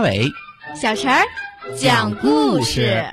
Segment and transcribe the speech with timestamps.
[0.00, 0.28] 伟、
[0.74, 1.24] 小陈儿
[1.76, 3.06] 讲故事。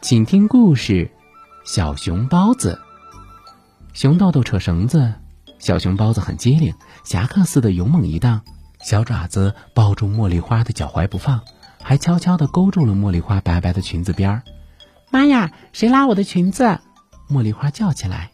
[0.00, 1.10] 请听故事：
[1.64, 2.78] 小熊包子。
[3.92, 5.12] 熊豆豆扯绳子，
[5.60, 6.74] 小熊包子很机灵，
[7.04, 8.40] 侠客似的勇猛一荡，
[8.82, 11.42] 小爪子抱住茉莉花的脚踝不放，
[11.82, 14.42] 还悄悄地勾住了茉莉花白白的裙子边儿。
[15.10, 16.80] 妈呀，谁拉我的裙子？
[17.28, 18.30] 茉莉花叫起来。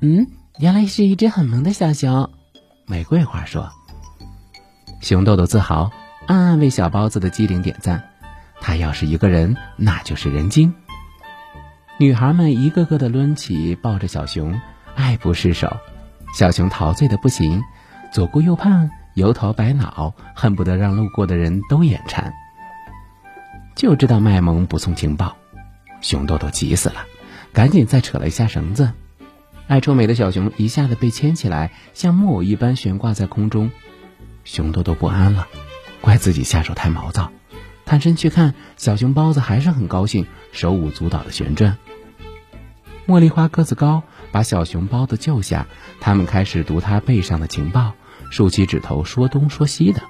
[0.00, 0.26] 嗯，
[0.58, 2.30] 原来是一只很萌的小熊。
[2.86, 3.70] 玫瑰花说。
[5.00, 5.90] 熊豆豆自豪，
[6.26, 8.10] 暗暗为小包子的机灵点赞。
[8.60, 10.74] 他要是一个人，那就是人精。
[11.98, 14.60] 女孩们一个个的抡起抱着小熊，
[14.94, 15.76] 爱不释手。
[16.38, 17.64] 小熊陶醉的不行，
[18.12, 22.32] 左顾右盼，油头白脑，恨不得让路过的人都眼馋。
[23.74, 25.36] 就知道卖萌不送情报，
[26.00, 27.06] 熊豆豆急死了，
[27.52, 28.92] 赶紧再扯了一下绳子。
[29.66, 33.72] 爱臭美的小熊一下子被牵起来，像木偶一般悬挂在空中。
[34.44, 35.48] 熊豆豆不安了，
[36.00, 37.32] 怪自己下手太毛躁。
[37.84, 41.76] 探身去看，小熊包子还是很高兴，手舞足蹈的旋转。
[43.08, 45.66] 茉莉花个子高，把小熊包子救下。
[46.00, 47.92] 他们开始读他背上的情报，
[48.30, 50.00] 竖起指头说东说西的。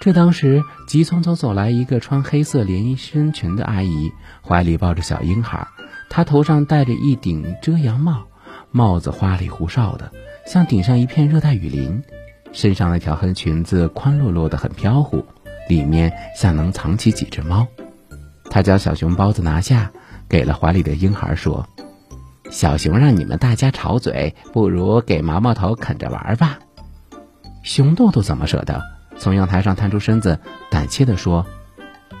[0.00, 4.12] 这当时，急匆匆走来一个穿黑色连衣身裙的阿姨，
[4.46, 5.66] 怀里抱着小婴孩。
[6.08, 8.24] 她头上戴着一顶遮阳帽，
[8.70, 10.12] 帽子花里胡哨的，
[10.46, 12.02] 像顶上一片热带雨林。
[12.52, 15.24] 身上那条黑裙子宽落落的，很飘忽，
[15.68, 17.66] 里面像能藏起几只猫。
[18.50, 19.90] 她将小熊包子拿下。
[20.30, 21.66] 给了怀里的婴孩说
[22.50, 26.58] ：“小熊让你们大家吵嘴，不如给毛毛头啃着玩吧。”
[27.62, 28.82] 熊豆豆怎么舍得？
[29.16, 30.38] 从阳台上探出身子，
[30.70, 31.44] 胆怯地说：“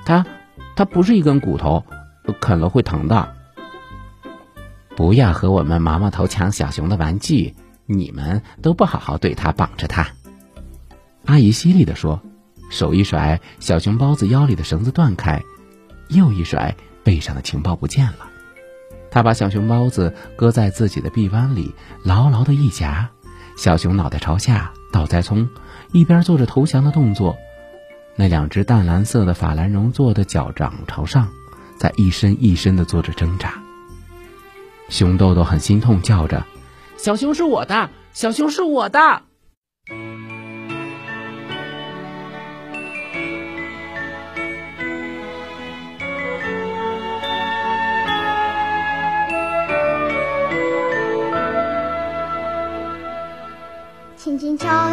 [0.04, 0.26] 它，
[0.74, 1.84] 它不是一根骨头，
[2.40, 3.34] 啃了会疼的。
[4.96, 7.54] 不要和我们毛毛头抢小熊的玩具，
[7.86, 10.08] 你们都不好好对它绑着它。”
[11.24, 12.20] 阿姨犀利地说，
[12.68, 15.42] 手一甩，小熊包子腰里的绳子断开，
[16.08, 16.74] 又一甩。
[17.04, 18.28] 背上的情报不见了，
[19.18, 21.74] 他把小熊包子搁在自己的臂弯里，
[22.04, 23.10] 牢牢的一夹。
[23.56, 25.48] 小熊脑袋朝下倒栽葱，
[25.90, 27.36] 一边做着投降的动作。
[28.14, 31.26] 那两只淡蓝色的法兰绒做的脚掌朝上，
[31.76, 33.60] 在一伸一伸的做着挣扎。
[34.88, 36.46] 熊豆豆很心痛，叫着
[36.96, 39.22] ：“小熊是我的，小熊是我的。”